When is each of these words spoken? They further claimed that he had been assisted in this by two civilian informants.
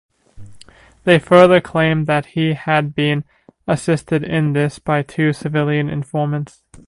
They 1.03 1.19
further 1.19 1.61
claimed 1.61 2.07
that 2.07 2.25
he 2.25 2.53
had 2.53 2.95
been 2.95 3.23
assisted 3.67 4.23
in 4.23 4.53
this 4.53 4.79
by 4.79 5.03
two 5.03 5.31
civilian 5.31 5.89
informants. 5.89 6.63